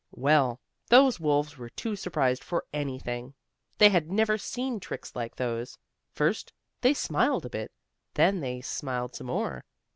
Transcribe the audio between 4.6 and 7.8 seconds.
tricks like those. First they smiled a bit.